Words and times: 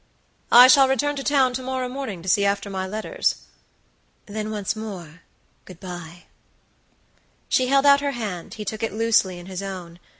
"I 0.51 0.67
shall 0.67 0.87
return 0.87 1.15
to 1.17 1.23
town 1.23 1.53
to 1.53 1.61
morrow 1.61 1.87
morning 1.87 2.23
to 2.23 2.27
see 2.27 2.43
after 2.43 2.71
my 2.71 2.87
letters." 2.87 3.35
"Then 4.25 4.49
once 4.49 4.75
more 4.75 5.21
good 5.65 5.79
by." 5.79 6.23
She 7.49 7.67
held 7.67 7.85
out 7.85 8.01
her 8.01 8.13
hand; 8.13 8.55
he 8.55 8.65
took 8.65 8.81
it 8.81 8.93
loosely 8.93 9.37
in 9.37 9.45
his 9.45 9.61
own. 9.61 9.99